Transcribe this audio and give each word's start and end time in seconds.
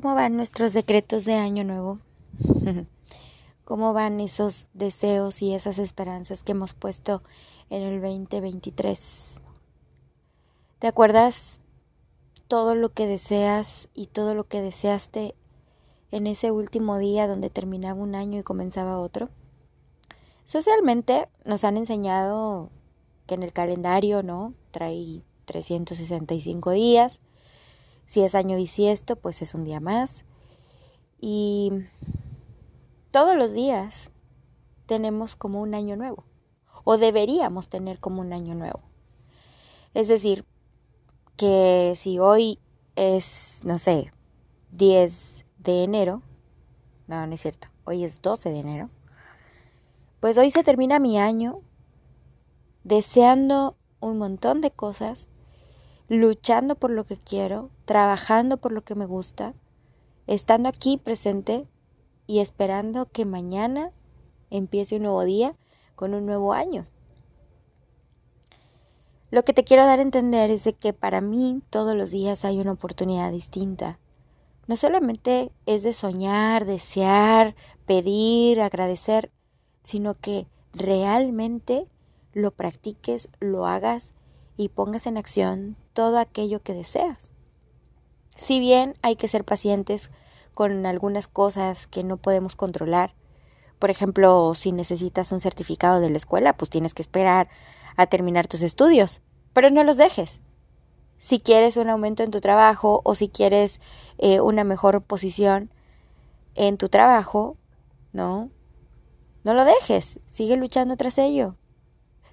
¿Cómo 0.00 0.14
van 0.14 0.36
nuestros 0.36 0.74
decretos 0.74 1.24
de 1.24 1.34
año 1.34 1.64
nuevo? 1.64 1.98
¿Cómo 3.64 3.92
van 3.92 4.20
esos 4.20 4.68
deseos 4.72 5.42
y 5.42 5.54
esas 5.54 5.78
esperanzas 5.78 6.44
que 6.44 6.52
hemos 6.52 6.72
puesto 6.72 7.24
en 7.68 7.82
el 7.82 8.00
2023? 8.00 9.00
¿Te 10.78 10.86
acuerdas 10.86 11.62
todo 12.46 12.76
lo 12.76 12.92
que 12.92 13.08
deseas 13.08 13.88
y 13.92 14.06
todo 14.06 14.36
lo 14.36 14.46
que 14.46 14.62
deseaste 14.62 15.34
en 16.12 16.28
ese 16.28 16.52
último 16.52 16.98
día 16.98 17.26
donde 17.26 17.50
terminaba 17.50 18.00
un 18.00 18.14
año 18.14 18.38
y 18.38 18.44
comenzaba 18.44 19.00
otro? 19.00 19.30
Socialmente 20.44 21.26
nos 21.44 21.64
han 21.64 21.76
enseñado 21.76 22.70
que 23.26 23.34
en 23.34 23.42
el 23.42 23.52
calendario, 23.52 24.22
¿no? 24.22 24.54
Trae 24.70 25.24
365 25.46 26.70
días 26.70 27.20
si 28.08 28.22
es 28.22 28.34
año 28.34 28.56
bisiesto, 28.56 29.16
pues 29.16 29.42
es 29.42 29.54
un 29.54 29.64
día 29.64 29.80
más. 29.80 30.24
Y 31.20 31.70
todos 33.10 33.36
los 33.36 33.52
días 33.52 34.10
tenemos 34.86 35.36
como 35.36 35.60
un 35.60 35.74
año 35.74 35.94
nuevo. 35.94 36.24
O 36.84 36.96
deberíamos 36.96 37.68
tener 37.68 38.00
como 38.00 38.22
un 38.22 38.32
año 38.32 38.54
nuevo. 38.54 38.80
Es 39.92 40.08
decir, 40.08 40.46
que 41.36 41.92
si 41.96 42.18
hoy 42.18 42.58
es, 42.96 43.60
no 43.64 43.78
sé, 43.78 44.10
10 44.72 45.44
de 45.58 45.84
enero, 45.84 46.22
no, 47.08 47.26
no 47.26 47.34
es 47.34 47.42
cierto, 47.42 47.68
hoy 47.84 48.04
es 48.04 48.22
12 48.22 48.48
de 48.48 48.58
enero, 48.58 48.90
pues 50.20 50.38
hoy 50.38 50.50
se 50.50 50.64
termina 50.64 50.98
mi 50.98 51.18
año 51.18 51.60
deseando 52.84 53.76
un 54.00 54.16
montón 54.16 54.62
de 54.62 54.70
cosas 54.70 55.28
luchando 56.08 56.74
por 56.74 56.90
lo 56.90 57.04
que 57.04 57.16
quiero, 57.16 57.70
trabajando 57.84 58.56
por 58.56 58.72
lo 58.72 58.82
que 58.82 58.94
me 58.94 59.06
gusta, 59.06 59.54
estando 60.26 60.68
aquí 60.68 60.96
presente 60.96 61.66
y 62.26 62.40
esperando 62.40 63.06
que 63.10 63.24
mañana 63.24 63.92
empiece 64.50 64.96
un 64.96 65.02
nuevo 65.02 65.24
día 65.24 65.54
con 65.94 66.14
un 66.14 66.26
nuevo 66.26 66.52
año. 66.52 66.86
Lo 69.30 69.44
que 69.44 69.52
te 69.52 69.64
quiero 69.64 69.84
dar 69.84 69.98
a 69.98 70.02
entender 70.02 70.50
es 70.50 70.68
que 70.80 70.94
para 70.94 71.20
mí 71.20 71.60
todos 71.68 71.94
los 71.94 72.10
días 72.10 72.46
hay 72.46 72.60
una 72.60 72.72
oportunidad 72.72 73.30
distinta. 73.30 73.98
No 74.66 74.76
solamente 74.76 75.52
es 75.66 75.82
de 75.82 75.92
soñar, 75.92 76.64
desear, 76.64 77.54
pedir, 77.84 78.60
agradecer, 78.60 79.30
sino 79.82 80.14
que 80.14 80.46
realmente 80.72 81.88
lo 82.32 82.52
practiques, 82.52 83.28
lo 83.40 83.66
hagas 83.66 84.14
y 84.58 84.68
pongas 84.68 85.06
en 85.06 85.16
acción 85.16 85.76
todo 85.94 86.18
aquello 86.18 86.60
que 86.60 86.74
deseas. 86.74 87.18
Si 88.36 88.60
bien 88.60 88.96
hay 89.00 89.16
que 89.16 89.28
ser 89.28 89.44
pacientes 89.44 90.10
con 90.52 90.84
algunas 90.84 91.28
cosas 91.28 91.86
que 91.86 92.04
no 92.04 92.16
podemos 92.18 92.56
controlar, 92.56 93.14
por 93.78 93.90
ejemplo, 93.90 94.52
si 94.54 94.72
necesitas 94.72 95.30
un 95.30 95.40
certificado 95.40 96.00
de 96.00 96.10
la 96.10 96.16
escuela, 96.16 96.56
pues 96.56 96.70
tienes 96.70 96.92
que 96.92 97.02
esperar 97.02 97.48
a 97.96 98.06
terminar 98.06 98.48
tus 98.48 98.62
estudios, 98.62 99.22
pero 99.52 99.70
no 99.70 99.84
los 99.84 99.96
dejes. 99.96 100.40
Si 101.18 101.38
quieres 101.38 101.76
un 101.76 101.88
aumento 101.88 102.24
en 102.24 102.32
tu 102.32 102.40
trabajo 102.40 103.00
o 103.04 103.14
si 103.14 103.28
quieres 103.28 103.80
eh, 104.18 104.40
una 104.40 104.64
mejor 104.64 105.02
posición 105.02 105.70
en 106.56 106.78
tu 106.78 106.88
trabajo, 106.88 107.56
no, 108.12 108.50
no 109.44 109.54
lo 109.54 109.64
dejes, 109.64 110.18
sigue 110.30 110.56
luchando 110.56 110.96
tras 110.96 111.16
ello. 111.18 111.54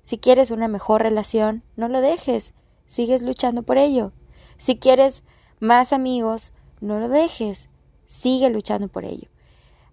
Si 0.05 0.19
quieres 0.19 0.51
una 0.51 0.67
mejor 0.67 1.01
relación, 1.01 1.63
no 1.75 1.89
lo 1.89 1.99
dejes, 1.99 2.53
sigues 2.87 3.23
luchando 3.23 3.63
por 3.63 3.79
ello. 3.79 4.13
Si 4.57 4.77
quieres 4.77 5.23
más 5.59 5.93
amigos, 5.93 6.53
no 6.79 6.99
lo 6.99 7.09
dejes, 7.09 7.69
sigue 8.05 8.49
luchando 8.51 8.87
por 8.87 9.03
ello. 9.03 9.27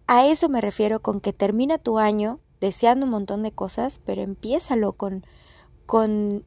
A 0.06 0.26
eso 0.26 0.50
me 0.50 0.60
refiero 0.60 1.00
con 1.00 1.20
que 1.20 1.32
termina 1.32 1.78
tu 1.78 1.98
año 1.98 2.40
deseando 2.60 3.06
un 3.06 3.10
montón 3.10 3.42
de 3.42 3.52
cosas, 3.52 4.00
pero 4.04 4.20
empiézalo 4.20 4.92
con, 4.92 5.24
con 5.86 6.44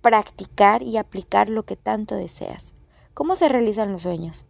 practicar 0.00 0.82
y 0.84 0.96
aplicar 0.96 1.50
lo 1.50 1.64
que 1.64 1.74
tanto 1.74 2.14
deseas. 2.14 2.72
¿Cómo 3.14 3.34
se 3.34 3.48
realizan 3.48 3.90
los 3.90 4.02
sueños? 4.02 4.46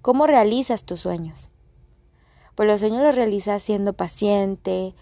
¿Cómo 0.00 0.26
realizas 0.26 0.84
tus 0.84 1.00
sueños? 1.00 1.50
Pues 2.54 2.68
los 2.68 2.80
sueños 2.80 3.02
los 3.02 3.14
realizas 3.14 3.62
siendo 3.62 3.92
paciente, 3.92 4.94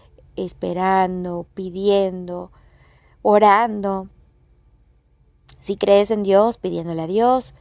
esperando, 0.45 1.45
pidiendo, 1.53 2.51
orando. 3.21 4.09
Si 5.59 5.77
crees 5.77 6.11
en 6.11 6.23
Dios, 6.23 6.57
pidiéndole 6.57 7.01
a 7.01 7.07
Dios. 7.07 7.53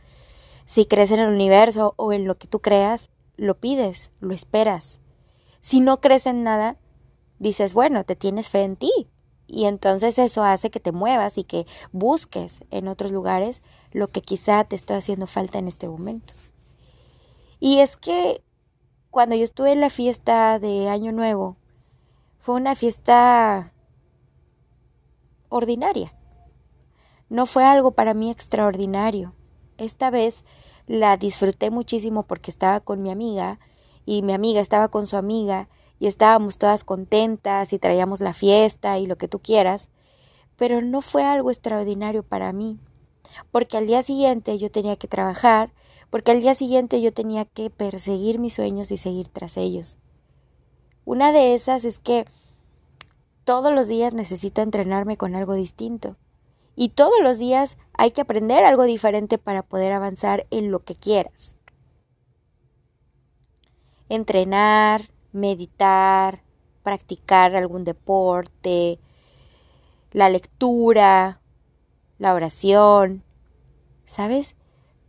Si 0.65 0.85
crees 0.85 1.11
en 1.11 1.21
el 1.21 1.33
universo 1.33 1.95
o 1.97 2.13
en 2.13 2.27
lo 2.27 2.37
que 2.37 2.47
tú 2.47 2.61
creas, 2.61 3.11
lo 3.37 3.55
pides, 3.55 4.13
lo 4.21 4.35
esperas. 4.35 5.01
Si 5.61 5.81
no 5.81 6.01
crees 6.01 6.27
en 6.27 6.43
nada, 6.43 6.77
dices, 7.39 7.75
bueno, 7.75 8.05
te 8.05 8.17
tienes 8.17 8.49
fe 8.49 8.63
en 8.63 8.77
ti. 8.77 9.09
Y 9.47 9.65
entonces 9.65 10.19
eso 10.19 10.45
hace 10.45 10.71
que 10.71 10.81
te 10.81 10.93
muevas 10.93 11.39
y 11.39 11.45
que 11.45 11.67
busques 11.91 12.61
en 12.71 12.87
otros 12.87 13.13
lugares 13.13 13.63
lo 13.93 14.09
que 14.09 14.21
quizá 14.21 14.65
te 14.65 14.77
está 14.77 14.97
haciendo 14.97 15.27
falta 15.27 15.59
en 15.59 15.69
este 15.69 15.89
momento. 15.89 16.35
Y 17.59 17.79
es 17.79 17.97
que 17.97 18.43
cuando 19.11 19.35
yo 19.35 19.45
estuve 19.45 19.73
en 19.73 19.81
la 19.81 19.91
fiesta 19.91 20.59
de 20.59 20.89
Año 20.91 21.13
Nuevo, 21.13 21.57
fue 22.49 22.57
una 22.57 22.75
fiesta 22.75 23.75
ordinaria. 25.51 26.15
No 27.29 27.45
fue 27.45 27.63
algo 27.63 27.91
para 27.91 28.15
mí 28.15 28.31
extraordinario. 28.31 29.35
Esta 29.77 30.09
vez 30.09 30.47
la 30.87 31.19
disfruté 31.19 31.71
muchísimo 31.71 32.23
porque 32.23 32.51
estaba 32.51 32.81
con 32.81 33.03
mi 33.03 33.11
amiga 33.11 33.61
y 34.07 34.23
mi 34.23 34.33
amiga 34.33 34.63
estaba 34.63 34.89
con 34.89 35.07
su 35.07 35.19
amiga 35.19 35.69
y 35.99 36.07
estábamos 36.07 36.57
todas 36.57 36.85
contentas 36.85 37.75
y 37.75 37.79
traíamos 37.79 38.21
la 38.21 38.33
fiesta 38.33 38.99
y 38.99 39.07
lo 39.07 39.19
que 39.19 39.29
tú 39.29 39.41
quieras, 39.41 39.91
pero 40.57 40.81
no 40.81 41.03
fue 41.03 41.25
algo 41.25 41.51
extraordinario 41.51 42.23
para 42.23 42.55
mí, 42.55 42.79
porque 43.51 43.77
al 43.77 43.87
día 43.87 44.03
siguiente 44.03 44.57
yo 44.57 44.71
tenía 44.71 44.97
que 44.97 45.07
trabajar, 45.07 45.75
porque 46.09 46.31
al 46.31 46.41
día 46.41 46.55
siguiente 46.55 47.03
yo 47.03 47.13
tenía 47.13 47.45
que 47.45 47.69
perseguir 47.69 48.39
mis 48.39 48.55
sueños 48.55 48.91
y 48.91 48.97
seguir 48.97 49.29
tras 49.29 49.59
ellos. 49.59 49.99
Una 51.09 51.33
de 51.33 51.55
esas 51.55 51.87
es 51.87 51.99
que 51.99 52.27
todos 53.45 53.73
los 53.73 53.89
días 53.89 54.13
necesito 54.13 54.61
entrenarme 54.61 55.17
con 55.17 55.37
algo 55.37 55.55
distinto. 55.55 56.19
Y 56.77 56.91
todos 56.91 57.19
los 57.23 57.39
días 57.39 57.79
hay 57.95 58.11
que 58.11 58.21
aprender 58.21 58.63
algo 58.67 58.83
diferente 58.83 59.39
para 59.39 59.63
poder 59.63 59.93
avanzar 59.93 60.47
en 60.51 60.71
lo 60.71 60.81
que 60.81 60.97
quieras. 60.97 61.55
Entrenar, 64.11 65.09
meditar, 65.33 66.43
practicar 66.83 67.57
algún 67.57 67.85
deporte, 67.85 69.01
la 70.13 70.29
lectura, 70.29 71.41
la 72.19 72.35
oración. 72.35 73.25
¿Sabes? 74.05 74.57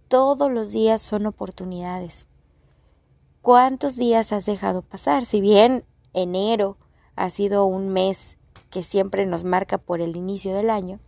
Todos 0.07 0.49
los 0.49 0.71
días 0.71 1.01
son 1.01 1.25
oportunidades. 1.25 2.29
¿Cuántos 3.41 3.97
días 3.97 4.31
has 4.31 4.45
dejado 4.45 4.81
pasar? 4.81 5.25
Si 5.25 5.41
bien 5.41 5.83
enero 6.13 6.77
ha 7.15 7.29
sido 7.29 7.65
un 7.65 7.89
mes 7.89 8.37
que 8.69 8.83
siempre 8.83 9.25
nos 9.25 9.43
marca 9.43 9.77
por 9.77 10.01
el 10.01 10.15
inicio 10.15 10.55
del 10.55 10.69
año, 10.69 10.99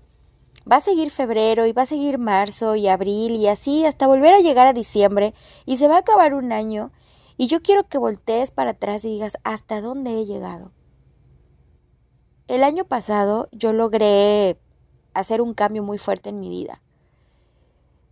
va 0.69 0.77
a 0.77 0.81
seguir 0.81 1.11
febrero 1.11 1.65
y 1.65 1.73
va 1.73 1.83
a 1.83 1.87
seguir 1.87 2.17
marzo 2.17 2.75
y 2.75 2.87
abril 2.87 3.35
y 3.35 3.47
así 3.47 3.85
hasta 3.85 4.07
volver 4.07 4.33
a 4.33 4.39
llegar 4.39 4.67
a 4.67 4.73
diciembre 4.73 5.33
y 5.65 5.77
se 5.77 5.87
va 5.87 5.95
a 5.95 5.99
acabar 5.99 6.33
un 6.33 6.51
año 6.51 6.91
y 7.37 7.47
yo 7.47 7.61
quiero 7.61 7.87
que 7.87 7.97
voltees 7.97 8.51
para 8.51 8.71
atrás 8.71 9.03
y 9.05 9.09
digas 9.09 9.37
hasta 9.43 9.81
dónde 9.81 10.19
he 10.19 10.25
llegado. 10.25 10.71
El 12.47 12.63
año 12.63 12.85
pasado 12.85 13.47
yo 13.51 13.73
logré 13.73 14.59
hacer 15.13 15.41
un 15.41 15.53
cambio 15.53 15.83
muy 15.83 15.97
fuerte 15.97 16.29
en 16.29 16.39
mi 16.39 16.49
vida. 16.49 16.81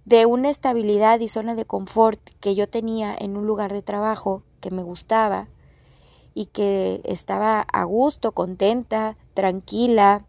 De 0.06 0.26
una 0.26 0.50
estabilidad 0.50 1.20
y 1.20 1.28
zona 1.28 1.56
de 1.56 1.66
confort 1.66 2.20
que 2.40 2.56
yo 2.56 2.68
tenía 2.68 3.16
en 3.18 3.38
un 3.38 3.46
lugar 3.46 3.74
de 3.74 3.82
trabajo 3.82 4.44
que 4.62 4.72
me 4.72 4.82
gustaba, 4.82 5.50
y 6.34 6.48
que 6.48 7.02
estaba 7.04 7.62
a 7.62 7.84
gusto, 7.84 8.32
contenta, 8.34 9.18
tranquila, 9.34 10.26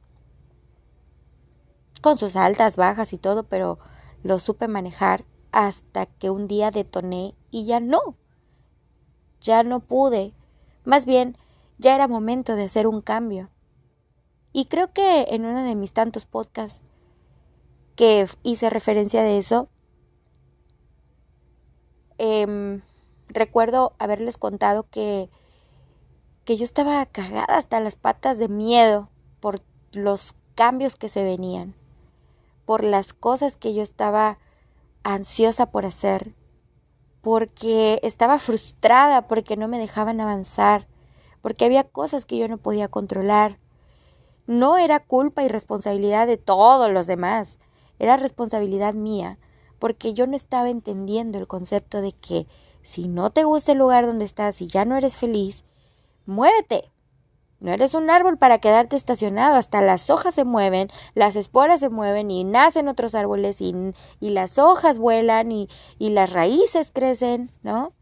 con 2.00 2.18
sus 2.18 2.36
altas, 2.36 2.76
bajas 2.76 3.12
y 3.12 3.18
todo, 3.18 3.44
pero 3.44 3.78
lo 4.22 4.38
supe 4.38 4.68
manejar 4.68 5.24
hasta 5.52 6.06
que 6.06 6.30
un 6.30 6.48
día 6.48 6.70
detoné 6.70 7.34
y 7.50 7.66
ya 7.66 7.80
no. 7.80 8.16
Ya 9.40 9.62
no 9.62 9.80
pude. 9.80 10.34
Más 10.84 11.06
bien, 11.06 11.36
ya 11.78 11.94
era 11.94 12.08
momento 12.08 12.56
de 12.56 12.64
hacer 12.64 12.86
un 12.86 13.00
cambio. 13.00 13.50
Y 14.52 14.66
creo 14.66 14.92
que 14.92 15.26
en 15.30 15.44
uno 15.44 15.62
de 15.62 15.74
mis 15.74 15.92
tantos 15.92 16.26
podcasts 16.26 16.80
que 17.96 18.26
hice 18.42 18.70
referencia 18.70 19.22
de 19.22 19.38
eso, 19.38 19.68
em, 22.18 22.82
recuerdo 23.28 23.94
haberles 23.98 24.36
contado 24.36 24.88
que 24.90 25.30
que 26.44 26.56
yo 26.56 26.64
estaba 26.64 27.04
cagada 27.06 27.56
hasta 27.56 27.80
las 27.80 27.96
patas 27.96 28.38
de 28.38 28.48
miedo 28.48 29.08
por 29.40 29.62
los 29.92 30.34
cambios 30.54 30.96
que 30.96 31.08
se 31.08 31.22
venían, 31.22 31.74
por 32.64 32.84
las 32.84 33.12
cosas 33.12 33.56
que 33.56 33.74
yo 33.74 33.82
estaba 33.82 34.38
ansiosa 35.02 35.70
por 35.70 35.86
hacer, 35.86 36.34
porque 37.20 38.00
estaba 38.02 38.38
frustrada 38.38 39.26
porque 39.28 39.56
no 39.56 39.68
me 39.68 39.78
dejaban 39.78 40.20
avanzar, 40.20 40.86
porque 41.42 41.64
había 41.64 41.84
cosas 41.84 42.26
que 42.26 42.36
yo 42.36 42.48
no 42.48 42.58
podía 42.58 42.88
controlar. 42.88 43.58
No 44.46 44.78
era 44.78 45.00
culpa 45.00 45.42
y 45.42 45.48
responsabilidad 45.48 46.26
de 46.26 46.36
todos 46.36 46.90
los 46.90 47.06
demás, 47.06 47.58
era 47.98 48.16
responsabilidad 48.16 48.94
mía, 48.94 49.38
porque 49.78 50.14
yo 50.14 50.26
no 50.26 50.36
estaba 50.36 50.70
entendiendo 50.70 51.38
el 51.38 51.46
concepto 51.46 52.00
de 52.00 52.12
que 52.12 52.46
si 52.82 53.08
no 53.08 53.30
te 53.30 53.44
gusta 53.44 53.72
el 53.72 53.78
lugar 53.78 54.06
donde 54.06 54.24
estás 54.24 54.60
y 54.62 54.66
ya 54.66 54.84
no 54.84 54.96
eres 54.96 55.16
feliz, 55.16 55.64
muévete, 56.26 56.90
no 57.60 57.72
eres 57.72 57.92
un 57.92 58.08
árbol 58.08 58.38
para 58.38 58.58
quedarte 58.58 58.96
estacionado, 58.96 59.56
hasta 59.56 59.82
las 59.82 60.08
hojas 60.08 60.34
se 60.34 60.44
mueven, 60.44 60.88
las 61.14 61.36
esporas 61.36 61.80
se 61.80 61.90
mueven 61.90 62.30
y 62.30 62.42
nacen 62.44 62.88
otros 62.88 63.14
árboles 63.14 63.60
y, 63.60 63.74
las 64.20 64.58
hojas 64.58 64.98
vuelan 64.98 65.52
y, 65.52 65.68
y 65.98 66.08
las 66.10 66.32
raíces 66.32 66.90
crecen, 66.90 67.50
¿no? 67.62 67.92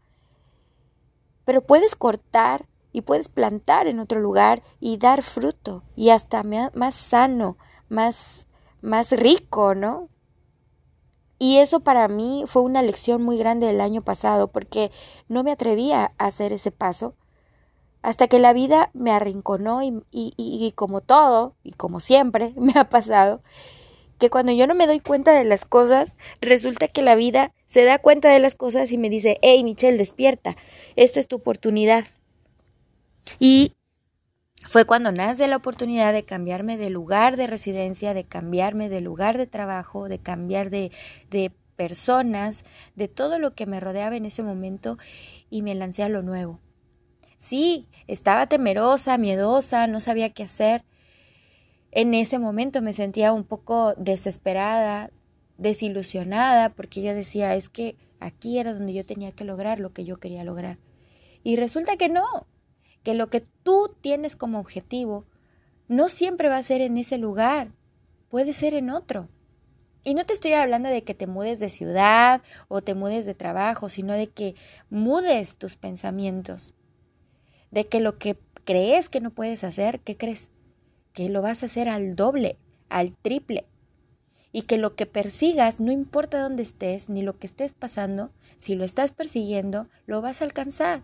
Pero 1.43 1.61
puedes 1.61 1.95
cortar 1.95 2.67
y 2.93 3.01
puedes 3.01 3.27
plantar 3.27 3.87
en 3.87 3.99
otro 3.99 4.21
lugar 4.21 4.63
y 4.79 4.97
dar 4.97 5.23
fruto 5.23 5.83
y 5.95 6.11
hasta 6.11 6.43
más 6.43 6.95
sano, 6.95 7.57
más, 7.89 8.47
más 8.81 9.11
rico, 9.11 9.75
¿no? 9.75 10.07
Y 11.37 11.57
eso 11.57 11.81
para 11.81 12.07
mí 12.07 12.43
fue 12.47 12.61
una 12.61 12.81
lección 12.81 13.23
muy 13.23 13.37
grande 13.37 13.67
del 13.67 13.81
año 13.81 14.01
pasado 14.01 14.51
porque 14.51 14.91
no 15.27 15.43
me 15.43 15.51
atrevía 15.51 16.13
a 16.17 16.25
hacer 16.27 16.53
ese 16.53 16.71
paso 16.71 17.15
hasta 18.01 18.27
que 18.27 18.39
la 18.39 18.53
vida 18.53 18.89
me 18.93 19.11
arrinconó 19.11 19.83
y, 19.83 20.03
y, 20.11 20.33
y, 20.37 20.71
como 20.73 21.01
todo, 21.01 21.55
y 21.63 21.71
como 21.71 21.99
siempre 21.99 22.53
me 22.57 22.73
ha 22.75 22.89
pasado, 22.89 23.41
que 24.19 24.29
cuando 24.29 24.51
yo 24.51 24.67
no 24.67 24.75
me 24.75 24.87
doy 24.87 24.99
cuenta 24.99 25.33
de 25.33 25.45
las 25.45 25.65
cosas, 25.65 26.13
resulta 26.41 26.87
que 26.87 27.01
la 27.01 27.15
vida 27.15 27.53
se 27.67 27.83
da 27.83 27.99
cuenta 27.99 28.29
de 28.29 28.39
las 28.39 28.55
cosas 28.55 28.91
y 28.91 28.97
me 28.97 29.09
dice, 29.09 29.37
hey 29.41 29.63
Michelle, 29.63 29.97
despierta, 29.97 30.57
esta 30.95 31.19
es 31.19 31.27
tu 31.27 31.37
oportunidad. 31.37 32.05
Y 33.39 33.73
fue 34.63 34.85
cuando 34.85 35.11
nace 35.11 35.47
la 35.47 35.55
oportunidad 35.55 36.11
de 36.11 36.25
cambiarme 36.25 36.77
de 36.77 36.89
lugar 36.89 37.37
de 37.37 37.47
residencia, 37.47 38.13
de 38.13 38.25
cambiarme 38.25 38.89
de 38.89 39.01
lugar 39.01 39.37
de 39.37 39.47
trabajo, 39.47 40.09
de 40.09 40.19
cambiar 40.19 40.69
de, 40.69 40.91
de 41.29 41.51
personas, 41.77 42.65
de 42.95 43.07
todo 43.07 43.39
lo 43.39 43.55
que 43.55 43.65
me 43.65 43.79
rodeaba 43.79 44.17
en 44.17 44.25
ese 44.25 44.43
momento 44.43 44.97
y 45.49 45.61
me 45.61 45.75
lancé 45.75 46.03
a 46.03 46.09
lo 46.09 46.21
nuevo. 46.21 46.59
Sí, 47.39 47.87
estaba 48.07 48.47
temerosa, 48.47 49.17
miedosa, 49.17 49.87
no 49.87 50.01
sabía 50.01 50.29
qué 50.31 50.43
hacer. 50.43 50.83
En 51.91 52.13
ese 52.13 52.37
momento 52.37 52.81
me 52.81 52.93
sentía 52.93 53.31
un 53.33 53.45
poco 53.45 53.95
desesperada, 53.95 55.09
desilusionada, 55.57 56.69
porque 56.69 57.01
yo 57.01 57.15
decía, 57.15 57.55
es 57.55 57.69
que 57.69 57.95
aquí 58.19 58.59
era 58.59 58.73
donde 58.73 58.93
yo 58.93 59.05
tenía 59.05 59.31
que 59.31 59.45
lograr 59.45 59.79
lo 59.79 59.93
que 59.93 60.03
yo 60.03 60.19
quería 60.19 60.43
lograr. 60.43 60.77
Y 61.41 61.55
resulta 61.55 61.95
que 61.95 62.09
no, 62.09 62.45
que 63.03 63.13
lo 63.13 63.29
que 63.29 63.41
tú 63.63 63.95
tienes 64.01 64.35
como 64.35 64.59
objetivo 64.59 65.25
no 65.87 66.09
siempre 66.09 66.49
va 66.49 66.57
a 66.57 66.63
ser 66.63 66.81
en 66.81 66.97
ese 66.97 67.17
lugar, 67.17 67.71
puede 68.27 68.51
ser 68.51 68.73
en 68.73 68.89
otro. 68.89 69.29
Y 70.03 70.13
no 70.13 70.25
te 70.25 70.33
estoy 70.33 70.53
hablando 70.53 70.89
de 70.89 71.03
que 71.03 71.13
te 71.13 71.25
mudes 71.25 71.59
de 71.59 71.69
ciudad 71.69 72.41
o 72.67 72.81
te 72.81 72.95
mudes 72.95 73.25
de 73.25 73.33
trabajo, 73.33 73.87
sino 73.89 74.13
de 74.13 74.27
que 74.27 74.55
mudes 74.89 75.55
tus 75.55 75.77
pensamientos 75.77 76.73
de 77.71 77.87
que 77.87 77.99
lo 77.99 78.17
que 78.17 78.37
crees 78.65 79.09
que 79.09 79.21
no 79.21 79.31
puedes 79.31 79.63
hacer, 79.63 79.99
¿qué 80.01 80.17
crees? 80.17 80.49
Que 81.13 81.29
lo 81.29 81.41
vas 81.41 81.63
a 81.63 81.67
hacer 81.67 81.89
al 81.89 82.15
doble, 82.15 82.57
al 82.89 83.15
triple. 83.15 83.65
Y 84.51 84.63
que 84.63 84.77
lo 84.77 84.95
que 84.95 85.05
persigas, 85.05 85.79
no 85.79 85.91
importa 85.91 86.41
dónde 86.41 86.63
estés, 86.63 87.09
ni 87.09 87.21
lo 87.21 87.37
que 87.37 87.47
estés 87.47 87.73
pasando, 87.73 88.31
si 88.57 88.75
lo 88.75 88.83
estás 88.83 89.11
persiguiendo, 89.11 89.87
lo 90.07 90.21
vas 90.21 90.41
a 90.41 90.45
alcanzar. 90.45 91.03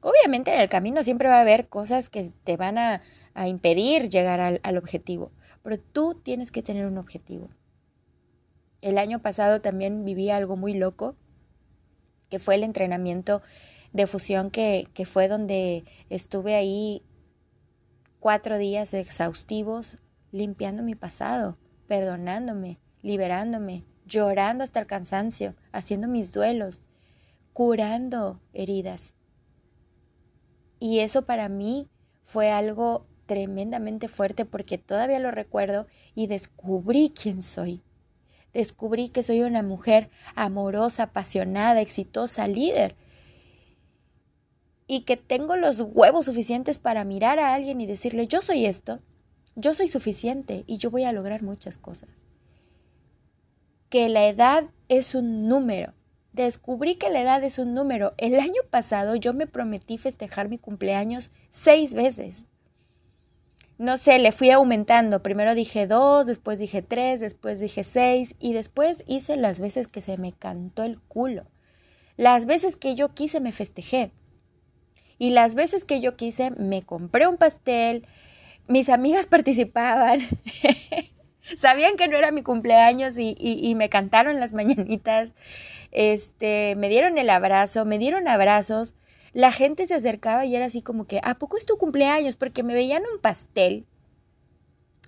Obviamente 0.00 0.52
en 0.52 0.60
el 0.60 0.68
camino 0.68 1.02
siempre 1.02 1.28
va 1.28 1.38
a 1.38 1.42
haber 1.42 1.68
cosas 1.68 2.08
que 2.08 2.32
te 2.44 2.56
van 2.56 2.78
a, 2.78 3.02
impedir 3.46 4.08
llegar 4.08 4.40
al, 4.40 4.60
al 4.62 4.78
objetivo, 4.78 5.30
pero 5.62 5.78
tú 5.78 6.14
tienes 6.14 6.50
que 6.50 6.62
tener 6.62 6.86
un 6.86 6.96
objetivo. 6.96 7.50
El 8.80 8.96
año 8.96 9.20
pasado 9.20 9.60
también 9.60 10.04
viví 10.04 10.30
algo 10.30 10.56
muy 10.56 10.74
loco, 10.74 11.16
que 12.28 12.38
fue 12.38 12.54
el 12.56 12.64
entrenamiento 12.64 13.42
de 13.92 14.06
fusión 14.06 14.50
que, 14.50 14.88
que 14.94 15.06
fue 15.06 15.28
donde 15.28 15.84
estuve 16.10 16.54
ahí 16.54 17.02
cuatro 18.20 18.58
días 18.58 18.92
exhaustivos 18.94 19.98
limpiando 20.32 20.82
mi 20.82 20.94
pasado, 20.94 21.56
perdonándome, 21.86 22.78
liberándome, 23.02 23.84
llorando 24.04 24.64
hasta 24.64 24.80
el 24.80 24.86
cansancio, 24.86 25.54
haciendo 25.72 26.08
mis 26.08 26.32
duelos, 26.32 26.82
curando 27.52 28.40
heridas. 28.52 29.14
Y 30.78 31.00
eso 31.00 31.22
para 31.22 31.48
mí 31.48 31.88
fue 32.24 32.50
algo 32.50 33.06
tremendamente 33.26 34.08
fuerte 34.08 34.44
porque 34.44 34.78
todavía 34.78 35.18
lo 35.18 35.30
recuerdo 35.30 35.86
y 36.14 36.26
descubrí 36.26 37.10
quién 37.10 37.42
soy. 37.42 37.82
Descubrí 38.56 39.10
que 39.10 39.22
soy 39.22 39.42
una 39.42 39.62
mujer 39.62 40.08
amorosa, 40.34 41.02
apasionada, 41.02 41.82
exitosa, 41.82 42.48
líder, 42.48 42.94
y 44.86 45.02
que 45.02 45.18
tengo 45.18 45.56
los 45.56 45.78
huevos 45.78 46.24
suficientes 46.24 46.78
para 46.78 47.04
mirar 47.04 47.38
a 47.38 47.52
alguien 47.52 47.82
y 47.82 47.86
decirle 47.86 48.28
yo 48.28 48.40
soy 48.40 48.64
esto, 48.64 49.00
yo 49.56 49.74
soy 49.74 49.88
suficiente 49.88 50.64
y 50.66 50.78
yo 50.78 50.90
voy 50.90 51.04
a 51.04 51.12
lograr 51.12 51.42
muchas 51.42 51.76
cosas. 51.76 52.08
Que 53.90 54.08
la 54.08 54.26
edad 54.26 54.64
es 54.88 55.14
un 55.14 55.48
número. 55.48 55.92
Descubrí 56.32 56.94
que 56.94 57.10
la 57.10 57.20
edad 57.20 57.44
es 57.44 57.58
un 57.58 57.74
número. 57.74 58.14
El 58.16 58.40
año 58.40 58.62
pasado 58.70 59.16
yo 59.16 59.34
me 59.34 59.46
prometí 59.46 59.98
festejar 59.98 60.48
mi 60.48 60.56
cumpleaños 60.56 61.30
seis 61.52 61.92
veces. 61.92 62.46
No 63.78 63.98
sé, 63.98 64.18
le 64.18 64.32
fui 64.32 64.50
aumentando. 64.50 65.22
Primero 65.22 65.54
dije 65.54 65.86
dos, 65.86 66.26
después 66.26 66.58
dije 66.58 66.82
tres, 66.82 67.20
después 67.20 67.60
dije 67.60 67.84
seis 67.84 68.34
y 68.38 68.52
después 68.54 69.04
hice 69.06 69.36
las 69.36 69.60
veces 69.60 69.86
que 69.86 70.00
se 70.00 70.16
me 70.16 70.32
cantó 70.32 70.82
el 70.82 71.00
culo. 71.00 71.44
Las 72.16 72.46
veces 72.46 72.76
que 72.76 72.94
yo 72.94 73.12
quise 73.12 73.40
me 73.40 73.52
festejé. 73.52 74.12
Y 75.18 75.30
las 75.30 75.54
veces 75.54 75.84
que 75.84 76.00
yo 76.00 76.16
quise, 76.16 76.50
me 76.52 76.82
compré 76.82 77.26
un 77.26 77.36
pastel, 77.36 78.06
mis 78.66 78.88
amigas 78.88 79.26
participaban, 79.30 80.20
sabían 81.56 81.96
que 81.96 82.08
no 82.08 82.16
era 82.16 82.32
mi 82.32 82.42
cumpleaños 82.42 83.16
y, 83.18 83.36
y, 83.38 83.74
me 83.74 83.88
cantaron 83.88 84.40
las 84.40 84.52
mañanitas, 84.54 85.30
este, 85.92 86.74
me 86.76 86.88
dieron 86.88 87.18
el 87.18 87.30
abrazo, 87.30 87.84
me 87.84 87.98
dieron 87.98 88.28
abrazos, 88.28 88.94
la 89.36 89.52
gente 89.52 89.84
se 89.84 89.92
acercaba 89.92 90.46
y 90.46 90.56
era 90.56 90.64
así 90.64 90.80
como 90.80 91.06
que, 91.06 91.20
¿a 91.22 91.34
poco 91.34 91.58
es 91.58 91.66
tu 91.66 91.76
cumpleaños? 91.76 92.36
Porque 92.36 92.62
me 92.62 92.72
veían 92.72 93.02
un 93.12 93.20
pastel 93.20 93.84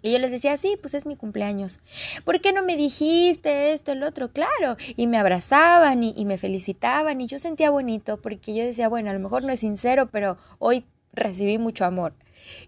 y 0.02 0.12
yo 0.12 0.18
les 0.18 0.30
decía, 0.30 0.54
sí, 0.58 0.76
pues 0.78 0.92
es 0.92 1.06
mi 1.06 1.16
cumpleaños. 1.16 1.80
¿Por 2.26 2.42
qué 2.42 2.52
no 2.52 2.62
me 2.62 2.76
dijiste 2.76 3.73
esto, 3.73 3.92
el 3.92 4.02
otro? 4.02 4.30
Claro. 4.30 4.76
Y 4.97 5.06
me 5.06 5.16
abrazaban 5.16 6.04
y, 6.04 6.26
me 6.26 6.37
felicitaban 6.37 7.23
y 7.23 7.26
yo 7.26 7.38
sentía 7.38 7.70
bonito 7.70 8.20
porque 8.20 8.54
yo 8.54 8.64
decía, 8.64 8.90
bueno, 8.90 9.08
a 9.08 9.14
lo 9.14 9.18
mejor 9.18 9.44
no 9.44 9.52
es 9.52 9.61
sincero, 9.61 10.11
pero 10.11 10.37
hoy 10.58 10.85
recibí 11.14 11.56
mucho 11.56 11.87
amor. 11.87 12.12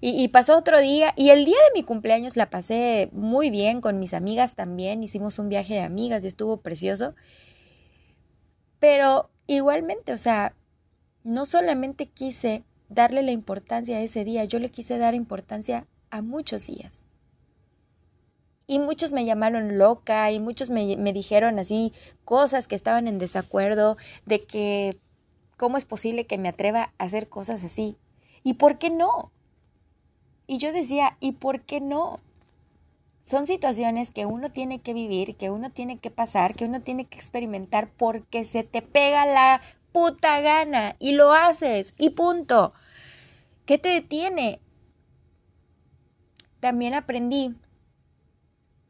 Y, 0.00 0.18
y, 0.24 0.28
pasó 0.28 0.56
otro 0.56 0.80
día 0.80 1.12
y 1.14 1.28
el 1.28 1.44
día 1.44 1.58
de 1.68 1.78
mi 1.78 1.84
cumpleaños 1.84 2.38
la 2.38 2.48
pasé 2.48 3.10
muy 3.12 3.50
bien 3.50 3.82
con 3.82 3.98
mis 3.98 4.14
amigas 4.14 4.56
también. 4.56 5.02
Hicimos 5.02 5.38
un 5.38 5.50
viaje 5.50 5.74
de 5.74 5.82
amigas 5.82 6.24
y 6.24 6.28
estuvo 6.28 6.56
precioso. 6.62 7.14
Pero 8.78 9.28
igualmente, 9.46 10.14
o 10.14 10.16
sea, 10.16 10.54
no 11.24 11.46
solamente 11.46 12.06
quise 12.06 12.64
darle 12.88 13.22
la 13.22 13.32
importancia 13.32 13.96
a 13.96 14.00
ese 14.00 14.24
día, 14.24 14.44
yo 14.44 14.58
le 14.58 14.70
quise 14.70 14.98
dar 14.98 15.14
importancia 15.14 15.86
a 16.10 16.22
muchos 16.22 16.66
días 16.66 17.04
y 18.70 18.78
muchos 18.78 19.10
me 19.10 19.24
llamaron 19.24 19.78
loca 19.78 20.30
y 20.30 20.38
muchos 20.38 20.70
me, 20.70 20.96
me 20.96 21.12
dijeron 21.12 21.58
así 21.58 21.92
cosas 22.24 22.68
que 22.68 22.76
estaban 22.76 23.08
en 23.08 23.18
desacuerdo 23.18 23.96
de 24.26 24.44
que 24.44 24.96
cómo 25.56 25.76
es 25.76 25.86
posible 25.86 26.24
que 26.24 26.38
me 26.38 26.48
atreva 26.48 26.92
a 26.96 27.04
hacer 27.04 27.28
cosas 27.28 27.64
así. 27.64 27.96
¿Y 28.44 28.54
por 28.54 28.78
qué 28.78 28.88
no? 28.90 29.32
Y 30.46 30.58
yo 30.58 30.72
decía, 30.72 31.16
¿y 31.18 31.32
por 31.32 31.62
qué 31.62 31.80
no? 31.80 32.20
Son 33.26 33.44
situaciones 33.44 34.12
que 34.12 34.24
uno 34.24 34.52
tiene 34.52 34.80
que 34.80 34.94
vivir, 34.94 35.34
que 35.34 35.50
uno 35.50 35.70
tiene 35.70 35.98
que 35.98 36.12
pasar, 36.12 36.54
que 36.54 36.66
uno 36.66 36.80
tiene 36.80 37.06
que 37.06 37.18
experimentar 37.18 37.90
porque 37.90 38.44
se 38.44 38.62
te 38.62 38.82
pega 38.82 39.26
la 39.26 39.62
puta 39.92 40.40
gana 40.40 40.96
y 40.98 41.12
lo 41.12 41.32
haces 41.32 41.94
y 41.98 42.10
punto. 42.10 42.72
¿Qué 43.66 43.78
te 43.78 43.88
detiene? 43.88 44.60
También 46.60 46.94
aprendí 46.94 47.54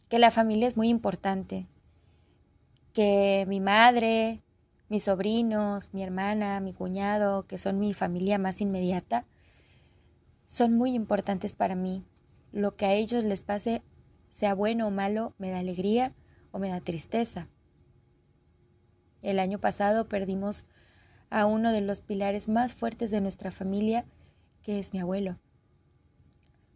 que 0.08 0.18
la 0.18 0.30
familia 0.30 0.66
es 0.66 0.76
muy 0.76 0.88
importante, 0.88 1.66
que 2.92 3.44
mi 3.48 3.60
madre, 3.60 4.42
mis 4.88 5.04
sobrinos, 5.04 5.90
mi 5.92 6.02
hermana, 6.02 6.58
mi 6.58 6.72
cuñado, 6.72 7.46
que 7.46 7.58
son 7.58 7.78
mi 7.78 7.94
familia 7.94 8.38
más 8.38 8.60
inmediata, 8.60 9.24
son 10.48 10.76
muy 10.76 10.94
importantes 10.94 11.52
para 11.52 11.76
mí. 11.76 12.04
Lo 12.50 12.74
que 12.74 12.86
a 12.86 12.92
ellos 12.94 13.22
les 13.22 13.40
pase, 13.40 13.82
sea 14.32 14.54
bueno 14.54 14.88
o 14.88 14.90
malo, 14.90 15.32
me 15.38 15.50
da 15.50 15.60
alegría 15.60 16.12
o 16.50 16.58
me 16.58 16.70
da 16.70 16.80
tristeza. 16.80 17.46
El 19.22 19.38
año 19.38 19.60
pasado 19.60 20.08
perdimos 20.08 20.64
a 21.30 21.46
uno 21.46 21.72
de 21.72 21.80
los 21.80 22.00
pilares 22.00 22.48
más 22.48 22.74
fuertes 22.74 23.10
de 23.10 23.20
nuestra 23.20 23.50
familia, 23.50 24.04
que 24.62 24.78
es 24.78 24.92
mi 24.92 25.00
abuelo. 25.00 25.38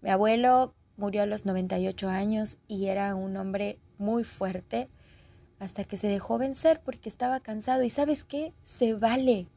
Mi 0.00 0.10
abuelo 0.10 0.74
murió 0.96 1.22
a 1.22 1.26
los 1.26 1.44
98 1.44 2.08
años 2.08 2.56
y 2.68 2.86
era 2.86 3.14
un 3.14 3.36
hombre 3.36 3.78
muy 3.98 4.24
fuerte 4.24 4.88
hasta 5.58 5.84
que 5.84 5.96
se 5.96 6.08
dejó 6.08 6.38
vencer 6.38 6.80
porque 6.84 7.08
estaba 7.08 7.40
cansado 7.40 7.82
y 7.82 7.90
sabes 7.90 8.24
qué, 8.24 8.52
se 8.64 8.94
vale. 8.94 9.48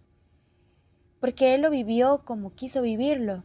Porque 1.20 1.54
él 1.54 1.62
lo 1.62 1.70
vivió 1.70 2.24
como 2.24 2.54
quiso 2.54 2.82
vivirlo. 2.82 3.44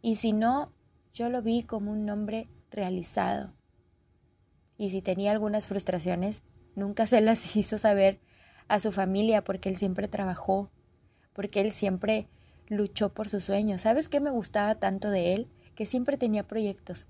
Y 0.00 0.16
si 0.16 0.32
no, 0.32 0.72
yo 1.12 1.28
lo 1.28 1.42
vi 1.42 1.62
como 1.62 1.92
un 1.92 2.08
hombre 2.08 2.48
realizado. 2.70 3.52
Y 4.76 4.90
si 4.90 5.02
tenía 5.02 5.30
algunas 5.30 5.66
frustraciones, 5.66 6.42
nunca 6.74 7.06
se 7.06 7.20
las 7.20 7.56
hizo 7.56 7.78
saber 7.78 8.18
a 8.68 8.80
su 8.80 8.92
familia 8.92 9.44
porque 9.44 9.68
él 9.68 9.76
siempre 9.76 10.08
trabajó, 10.08 10.70
porque 11.32 11.60
él 11.60 11.72
siempre 11.72 12.26
luchó 12.68 13.10
por 13.10 13.28
sus 13.28 13.44
sueños. 13.44 13.82
¿Sabes 13.82 14.08
qué 14.08 14.20
me 14.20 14.30
gustaba 14.30 14.76
tanto 14.76 15.10
de 15.10 15.34
él? 15.34 15.48
Que 15.74 15.86
siempre 15.86 16.16
tenía 16.16 16.44
proyectos, 16.46 17.08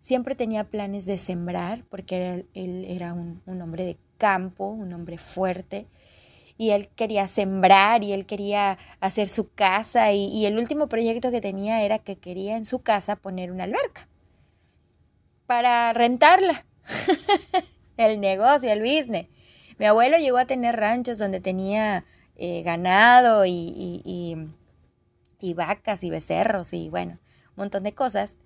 siempre 0.00 0.34
tenía 0.34 0.64
planes 0.64 1.06
de 1.06 1.18
sembrar, 1.18 1.84
porque 1.88 2.46
él 2.54 2.84
era 2.88 3.12
un, 3.12 3.42
hombre 3.46 3.84
de 3.84 3.98
campo, 4.18 4.68
un 4.68 4.92
hombre 4.92 5.18
fuerte, 5.18 5.86
y 6.58 6.70
él 6.70 6.88
quería 6.96 7.28
sembrar 7.28 8.02
y 8.02 8.12
él 8.12 8.24
quería 8.24 8.78
hacer 9.00 9.28
su 9.28 9.52
casa, 9.52 10.12
y, 10.12 10.26
y 10.28 10.46
el 10.46 10.58
último 10.58 10.88
proyecto 10.88 11.30
que 11.30 11.42
tenía 11.42 11.82
era 11.82 11.98
que 11.98 12.16
quería 12.16 12.56
en 12.56 12.64
su 12.64 12.80
casa 12.80 13.16
poner 13.16 13.52
una 13.52 13.64
alberca 13.64 14.08
para 15.46 15.92
rentarla. 15.92 16.64
el 17.96 18.20
negocio, 18.20 18.70
el 18.70 18.80
business. 18.80 19.28
Mi 19.78 19.84
abuelo 19.86 20.16
llegó 20.18 20.38
a 20.38 20.46
tener 20.46 20.76
ranchos 20.76 21.18
donde 21.18 21.40
tenía 21.40 22.04
eh, 22.36 22.62
ganado 22.62 23.44
y, 23.46 24.02
y, 24.04 25.54
vacas 25.54 26.02
y 26.02 26.10
becerros 26.10 26.72
y 26.72 26.88
bueno, 26.88 27.18
un 27.50 27.56
montón 27.56 27.82
de 27.82 27.94
cosas. 27.94 28.36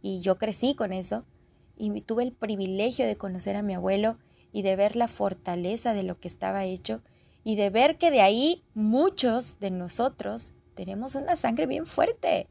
Y 0.00 0.20
yo 0.20 0.38
crecí 0.38 0.74
con 0.74 0.92
eso 0.92 1.24
y 1.76 2.00
tuve 2.00 2.22
el 2.22 2.32
privilegio 2.32 3.06
de 3.06 3.16
conocer 3.16 3.56
a 3.56 3.62
mi 3.62 3.74
abuelo 3.74 4.18
y 4.52 4.62
de 4.62 4.76
ver 4.76 4.96
la 4.96 5.08
fortaleza 5.08 5.92
de 5.92 6.02
lo 6.02 6.18
que 6.18 6.28
estaba 6.28 6.64
hecho 6.64 7.02
y 7.44 7.56
de 7.56 7.70
ver 7.70 7.98
que 7.98 8.10
de 8.10 8.22
ahí 8.22 8.64
muchos 8.74 9.58
de 9.60 9.70
nosotros 9.70 10.54
tenemos 10.74 11.14
una 11.14 11.36
sangre 11.36 11.66
bien 11.66 11.86
fuerte. 11.86 12.48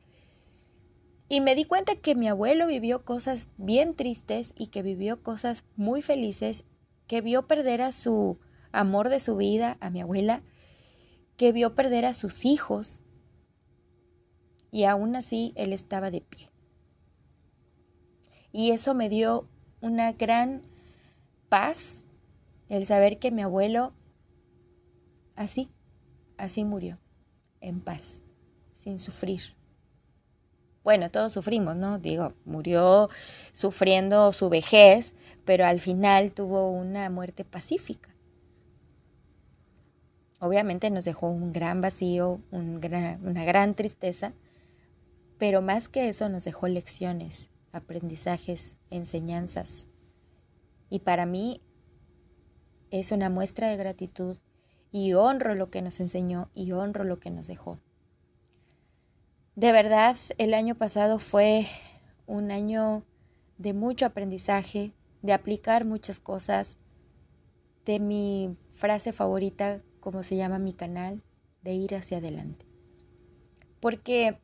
Y 1.27 1.41
me 1.41 1.55
di 1.55 1.65
cuenta 1.65 1.95
que 1.95 2.15
mi 2.15 2.27
abuelo 2.27 2.67
vivió 2.67 3.03
cosas 3.03 3.47
bien 3.57 3.95
tristes 3.95 4.53
y 4.55 4.67
que 4.67 4.83
vivió 4.83 5.23
cosas 5.23 5.63
muy 5.75 6.01
felices 6.01 6.63
que 7.07 7.21
vio 7.21 7.47
perder 7.47 7.81
a 7.81 7.91
su 7.91 8.39
amor 8.71 9.09
de 9.09 9.19
su 9.19 9.35
vida, 9.37 9.77
a 9.79 9.89
mi 9.89 10.01
abuela, 10.01 10.41
que 11.37 11.51
vio 11.51 11.75
perder 11.75 12.05
a 12.05 12.13
sus 12.13 12.45
hijos, 12.45 13.01
y 14.71 14.83
aún 14.83 15.15
así 15.15 15.53
él 15.55 15.73
estaba 15.73 16.11
de 16.11 16.21
pie. 16.21 16.51
Y 18.51 18.71
eso 18.71 18.93
me 18.93 19.09
dio 19.09 19.47
una 19.81 20.13
gran 20.13 20.63
paz, 21.49 22.05
el 22.69 22.85
saber 22.85 23.19
que 23.19 23.31
mi 23.31 23.41
abuelo 23.41 23.93
así, 25.35 25.69
así 26.37 26.63
murió, 26.65 26.99
en 27.61 27.81
paz, 27.81 28.21
sin 28.73 28.99
sufrir. 28.99 29.54
Bueno, 30.85 31.09
todos 31.09 31.33
sufrimos, 31.33 31.75
¿no? 31.75 31.97
Digo, 31.97 32.33
murió 32.45 33.09
sufriendo 33.53 34.31
su 34.33 34.49
vejez, 34.49 35.15
pero 35.43 35.65
al 35.65 35.79
final 35.79 36.31
tuvo 36.31 36.69
una 36.69 37.09
muerte 37.09 37.43
pacífica. 37.43 38.15
Obviamente 40.39 40.91
nos 40.91 41.03
dejó 41.03 41.27
un 41.27 41.53
gran 41.53 41.81
vacío, 41.81 42.39
una 42.51 43.45
gran 43.45 43.73
tristeza, 43.73 44.33
pero 45.39 45.63
más 45.63 45.89
que 45.89 46.07
eso 46.07 46.29
nos 46.29 46.43
dejó 46.43 46.67
lecciones, 46.67 47.49
aprendizajes, 47.71 48.75
enseñanzas. 48.91 49.87
Y 50.91 50.99
para 50.99 51.25
mí 51.25 51.61
es 52.91 53.11
una 53.11 53.31
muestra 53.31 53.69
de 53.69 53.77
gratitud 53.77 54.37
y 54.91 55.13
honro 55.13 55.55
lo 55.55 55.71
que 55.71 55.81
nos 55.81 55.99
enseñó 55.99 56.51
y 56.53 56.73
honro 56.73 57.05
lo 57.05 57.19
que 57.19 57.31
nos 57.31 57.47
dejó. 57.47 57.79
De 59.55 59.71
verdad, 59.71 60.17
el 60.37 60.53
año 60.53 60.75
pasado 60.75 61.17
fue 61.17 61.67
un 62.27 62.51
año 62.51 63.03
de 63.57 63.73
mucho 63.73 64.05
aprendizaje, 64.05 64.91
de 65.21 65.31
aplicar 65.31 65.85
muchas 65.85 66.19
cosas, 66.19 66.77
de 67.85 67.99
mi 68.01 68.57
frase 68.73 69.13
favorita, 69.13 69.81
como 70.01 70.23
se 70.23 70.35
llama 70.35 70.59
mi 70.59 70.73
canal, 70.73 71.23
de 71.63 71.73
ir 71.73 71.95
hacia 71.95 72.17
adelante. 72.17 72.65
Porque 73.79 74.39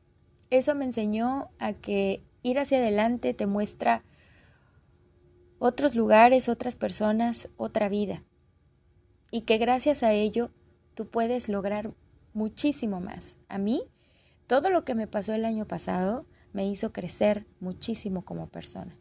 eso 0.49 0.75
me 0.75 0.85
enseñó 0.85 1.49
a 1.59 1.73
que 1.73 2.23
ir 2.41 2.57
hacia 2.57 2.77
adelante 2.77 3.33
te 3.33 3.47
muestra 3.47 4.03
otros 5.59 5.93
lugares, 5.93 6.47
otras 6.47 6.75
personas, 6.75 7.49
otra 7.57 7.89
vida. 7.89 8.23
Y 9.29 9.41
que 9.41 9.57
gracias 9.57 10.03
a 10.03 10.13
ello 10.13 10.51
tú 10.93 11.07
puedes 11.07 11.49
lograr 11.49 11.93
muchísimo 12.33 13.01
más. 13.01 13.35
A 13.49 13.57
mí, 13.57 13.83
todo 14.51 14.69
lo 14.69 14.83
que 14.83 14.95
me 14.95 15.07
pasó 15.07 15.31
el 15.31 15.45
año 15.45 15.65
pasado 15.65 16.25
me 16.51 16.67
hizo 16.67 16.91
crecer 16.91 17.47
muchísimo 17.61 18.25
como 18.25 18.49
persona 18.49 18.97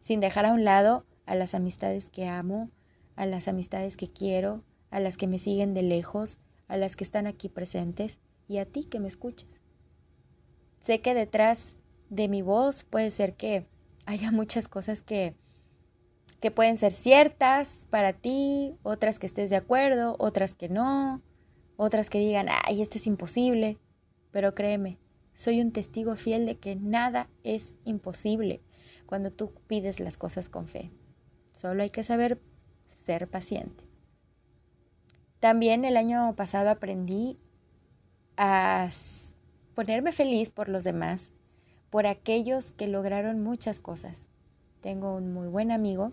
sin 0.00 0.20
dejar 0.20 0.46
a 0.46 0.52
un 0.52 0.62
lado 0.62 1.04
a 1.24 1.34
las 1.34 1.56
amistades 1.56 2.08
que 2.08 2.28
amo, 2.28 2.70
a 3.16 3.26
las 3.26 3.48
amistades 3.48 3.96
que 3.96 4.12
quiero, 4.12 4.62
a 4.90 5.00
las 5.00 5.16
que 5.16 5.26
me 5.26 5.40
siguen 5.40 5.74
de 5.74 5.82
lejos, 5.82 6.38
a 6.68 6.76
las 6.76 6.94
que 6.94 7.02
están 7.02 7.26
aquí 7.26 7.48
presentes 7.48 8.20
y 8.46 8.58
a 8.58 8.64
ti 8.64 8.84
que 8.84 9.00
me 9.00 9.08
escuches. 9.08 9.60
Sé 10.82 11.00
que 11.00 11.14
detrás 11.14 11.74
de 12.08 12.28
mi 12.28 12.42
voz 12.42 12.84
puede 12.84 13.10
ser 13.10 13.34
que 13.34 13.66
haya 14.04 14.30
muchas 14.30 14.68
cosas 14.68 15.02
que 15.02 15.34
que 16.38 16.52
pueden 16.52 16.76
ser 16.76 16.92
ciertas 16.92 17.88
para 17.90 18.12
ti, 18.12 18.76
otras 18.84 19.18
que 19.18 19.26
estés 19.26 19.50
de 19.50 19.56
acuerdo, 19.56 20.14
otras 20.20 20.54
que 20.54 20.68
no, 20.68 21.22
otras 21.76 22.08
que 22.08 22.20
digan, 22.20 22.46
ay, 22.68 22.82
esto 22.82 22.98
es 22.98 23.08
imposible, 23.08 23.80
pero 24.30 24.54
créeme, 24.54 24.98
soy 25.34 25.60
un 25.60 25.72
testigo 25.72 26.16
fiel 26.16 26.46
de 26.46 26.56
que 26.58 26.76
nada 26.76 27.28
es 27.44 27.74
imposible 27.84 28.60
cuando 29.06 29.30
tú 29.30 29.52
pides 29.66 30.00
las 30.00 30.16
cosas 30.16 30.48
con 30.48 30.66
fe. 30.68 30.90
Solo 31.52 31.82
hay 31.82 31.90
que 31.90 32.04
saber 32.04 32.40
ser 33.04 33.28
paciente. 33.28 33.84
También 35.40 35.84
el 35.84 35.96
año 35.96 36.34
pasado 36.34 36.70
aprendí 36.70 37.38
a 38.36 38.88
ponerme 39.74 40.12
feliz 40.12 40.50
por 40.50 40.68
los 40.68 40.84
demás, 40.84 41.30
por 41.90 42.06
aquellos 42.06 42.72
que 42.72 42.88
lograron 42.88 43.42
muchas 43.42 43.78
cosas. 43.78 44.26
Tengo 44.80 45.14
un 45.14 45.32
muy 45.32 45.48
buen 45.48 45.70
amigo 45.70 46.12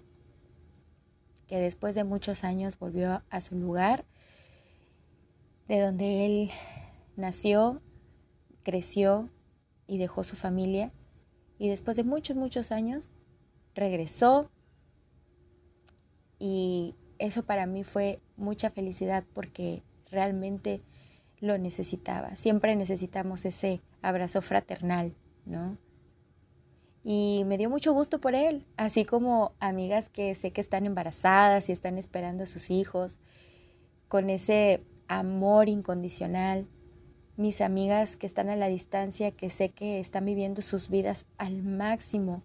que 1.47 1.57
después 1.57 1.95
de 1.95 2.03
muchos 2.03 2.43
años 2.43 2.77
volvió 2.77 3.23
a 3.29 3.41
su 3.41 3.55
lugar, 3.55 4.05
de 5.67 5.79
donde 5.79 6.25
él 6.25 6.51
nació, 7.15 7.81
creció 8.63 9.29
y 9.87 9.97
dejó 9.97 10.23
su 10.23 10.35
familia 10.35 10.91
y 11.57 11.69
después 11.69 11.97
de 11.97 12.03
muchos, 12.03 12.35
muchos 12.35 12.71
años 12.71 13.11
regresó 13.75 14.49
y 16.39 16.95
eso 17.19 17.43
para 17.43 17.65
mí 17.65 17.83
fue 17.83 18.19
mucha 18.35 18.69
felicidad 18.69 19.23
porque 19.33 19.83
realmente 20.09 20.81
lo 21.39 21.57
necesitaba. 21.57 22.35
Siempre 22.35 22.75
necesitamos 22.75 23.45
ese 23.45 23.81
abrazo 24.01 24.41
fraternal, 24.41 25.13
¿no? 25.45 25.77
Y 27.03 27.43
me 27.45 27.57
dio 27.57 27.69
mucho 27.69 27.93
gusto 27.93 28.19
por 28.19 28.33
él, 28.33 28.65
así 28.77 29.03
como 29.03 29.53
amigas 29.59 30.07
que 30.07 30.35
sé 30.35 30.51
que 30.51 30.61
están 30.61 30.85
embarazadas 30.85 31.67
y 31.67 31.73
están 31.73 31.97
esperando 31.97 32.43
a 32.43 32.47
sus 32.47 32.69
hijos, 32.69 33.17
con 34.07 34.29
ese 34.29 34.81
amor 35.07 35.67
incondicional, 35.67 36.67
mis 37.35 37.61
amigas 37.61 38.15
que 38.15 38.27
están 38.27 38.49
a 38.49 38.55
la 38.55 38.67
distancia, 38.67 39.31
que 39.31 39.49
sé 39.49 39.69
que 39.69 39.99
están 39.99 40.25
viviendo 40.25 40.61
sus 40.61 40.89
vidas 40.89 41.25
al 41.37 41.63
máximo. 41.63 42.43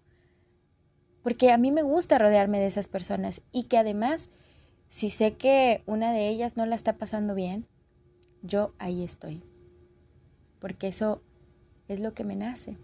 Porque 1.21 1.51
a 1.51 1.57
mí 1.57 1.71
me 1.71 1.83
gusta 1.83 2.17
rodearme 2.17 2.59
de 2.59 2.67
esas 2.67 2.87
personas 2.87 3.41
y 3.51 3.65
que 3.65 3.77
además, 3.77 4.29
si 4.89 5.09
sé 5.09 5.35
que 5.35 5.83
una 5.85 6.11
de 6.11 6.27
ellas 6.27 6.57
no 6.57 6.65
la 6.65 6.75
está 6.75 6.97
pasando 6.97 7.35
bien, 7.35 7.67
yo 8.41 8.73
ahí 8.79 9.03
estoy. 9.03 9.43
Porque 10.59 10.87
eso 10.87 11.21
es 11.87 11.99
lo 11.99 12.13
que 12.13 12.23
me 12.23 12.35
nace. 12.35 12.77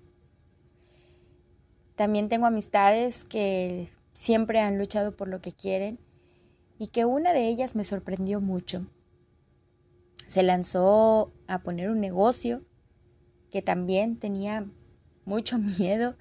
También 1.95 2.29
tengo 2.29 2.45
amistades 2.45 3.23
que 3.23 3.89
siempre 4.13 4.59
han 4.59 4.77
luchado 4.77 5.15
por 5.15 5.27
lo 5.27 5.41
que 5.41 5.53
quieren 5.53 5.97
y 6.77 6.87
que 6.87 7.05
una 7.05 7.33
de 7.33 7.47
ellas 7.47 7.73
me 7.75 7.85
sorprendió 7.85 8.41
mucho 8.41 8.85
se 10.27 10.43
lanzó 10.43 11.33
a 11.47 11.59
poner 11.59 11.89
un 11.89 11.99
negocio 11.99 12.63
que 13.51 13.61
también 13.61 14.17
tenía 14.17 14.67
mucho 15.25 15.57
miedo 15.79 16.15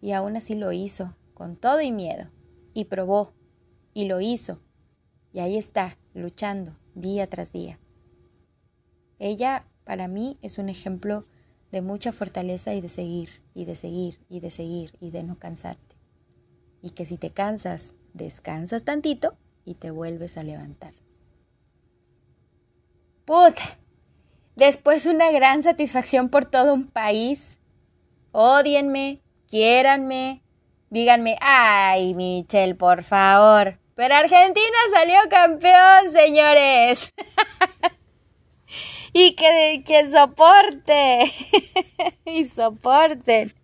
y 0.00 0.12
aún 0.12 0.36
así 0.36 0.54
lo 0.54 0.72
hizo, 0.72 1.16
con 1.34 1.56
todo 1.56 1.80
y 1.80 1.92
miedo, 1.92 2.28
y 2.74 2.86
probó, 2.86 3.32
y 3.94 4.06
lo 4.06 4.20
hizo, 4.20 4.60
y 5.32 5.40
ahí 5.40 5.56
está, 5.56 5.96
luchando, 6.12 6.76
día 6.94 7.28
tras 7.28 7.52
día. 7.52 7.78
Ella, 9.18 9.66
para 9.84 10.08
mí, 10.08 10.38
es 10.42 10.58
un 10.58 10.68
ejemplo 10.68 11.24
de 11.70 11.80
mucha 11.80 12.12
fortaleza 12.12 12.74
y 12.74 12.80
de 12.80 12.88
seguir, 12.88 13.42
y 13.54 13.64
de 13.64 13.76
seguir, 13.76 14.18
y 14.28 14.40
de 14.40 14.50
seguir, 14.50 14.96
y 15.00 15.10
de 15.10 15.22
no 15.22 15.38
cansarte. 15.38 15.96
Y 16.82 16.90
que 16.90 17.06
si 17.06 17.16
te 17.16 17.30
cansas, 17.30 17.94
descansas 18.12 18.84
tantito 18.84 19.36
y 19.64 19.74
te 19.74 19.90
vuelves 19.90 20.36
a 20.36 20.42
levantar. 20.42 21.01
Después 24.56 25.06
una 25.06 25.30
gran 25.30 25.62
satisfacción 25.62 26.28
por 26.28 26.44
todo 26.44 26.74
un 26.74 26.88
país. 26.88 27.58
Odienme, 28.30 29.22
quiéranme, 29.48 30.42
díganme, 30.90 31.38
ay, 31.40 32.14
Michelle, 32.14 32.74
por 32.74 33.04
favor. 33.04 33.78
Pero 33.94 34.14
Argentina 34.14 34.76
salió 34.92 35.16
campeón, 35.30 36.10
señores. 36.12 37.14
y 39.14 39.34
que, 39.34 39.82
que 39.86 40.10
soporte. 40.10 41.22
y 42.26 42.44
soporten. 42.44 43.54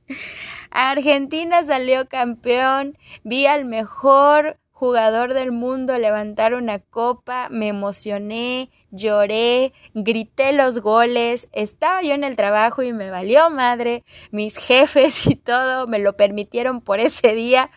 Argentina 0.71 1.63
salió 1.65 2.09
campeón. 2.09 2.97
Vi 3.23 3.47
al 3.47 3.67
mejor 3.67 4.59
jugador 4.79 5.35
del 5.35 5.51
mundo 5.51 5.99
levantar 5.99 6.55
una 6.55 6.79
copa, 6.79 7.49
me 7.51 7.67
emocioné, 7.67 8.71
lloré, 8.93 9.73
grité 9.93 10.53
los 10.53 10.79
goles, 10.79 11.49
estaba 11.51 12.01
yo 12.03 12.15
en 12.15 12.23
el 12.23 12.37
trabajo 12.37 12.85
y 12.85 12.93
me 12.93 13.11
valió 13.11 13.51
madre, 13.51 14.05
mis 14.31 14.57
jefes 14.69 15.27
y 15.27 15.35
todo 15.35 15.89
me 15.89 15.99
lo 15.99 16.17
permitieron 16.17 16.81
por 16.81 17.01
ese 17.01 17.35
día, 17.35 17.73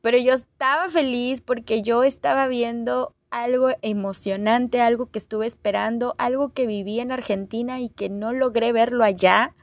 pero 0.00 0.16
yo 0.16 0.32
estaba 0.34 0.88
feliz 0.88 1.40
porque 1.40 1.82
yo 1.82 2.04
estaba 2.04 2.46
viendo 2.46 3.16
algo 3.30 3.70
emocionante, 3.82 4.80
algo 4.80 5.10
que 5.10 5.18
estuve 5.18 5.48
esperando, 5.48 6.14
algo 6.18 6.50
que 6.50 6.68
viví 6.68 7.00
en 7.00 7.10
Argentina 7.10 7.80
y 7.80 7.88
que 7.88 8.10
no 8.10 8.32
logré 8.32 8.70
verlo 8.70 9.02
allá, 9.02 9.56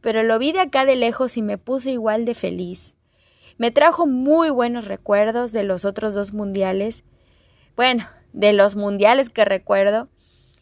pero 0.00 0.24
lo 0.24 0.40
vi 0.40 0.50
de 0.50 0.60
acá 0.60 0.84
de 0.84 0.96
lejos 0.96 1.36
y 1.36 1.42
me 1.42 1.56
puse 1.56 1.92
igual 1.92 2.24
de 2.24 2.34
feliz. 2.34 2.96
Me 3.60 3.70
trajo 3.70 4.06
muy 4.06 4.48
buenos 4.48 4.86
recuerdos 4.86 5.52
de 5.52 5.64
los 5.64 5.84
otros 5.84 6.14
dos 6.14 6.32
mundiales, 6.32 7.04
bueno, 7.76 8.06
de 8.32 8.54
los 8.54 8.74
mundiales 8.74 9.28
que 9.28 9.44
recuerdo, 9.44 10.08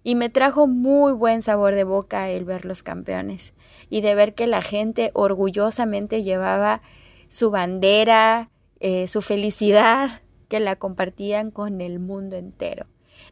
y 0.02 0.16
me 0.16 0.30
trajo 0.30 0.66
muy 0.66 1.12
buen 1.12 1.42
sabor 1.42 1.76
de 1.76 1.84
boca 1.84 2.28
el 2.28 2.44
ver 2.44 2.64
los 2.64 2.82
campeones 2.82 3.54
y 3.88 4.00
de 4.00 4.16
ver 4.16 4.34
que 4.34 4.48
la 4.48 4.62
gente 4.62 5.12
orgullosamente 5.14 6.24
llevaba 6.24 6.82
su 7.28 7.52
bandera, 7.52 8.50
eh, 8.80 9.06
su 9.06 9.22
felicidad, 9.22 10.22
que 10.48 10.58
la 10.58 10.74
compartían 10.74 11.52
con 11.52 11.80
el 11.80 12.00
mundo 12.00 12.34
entero. 12.34 12.86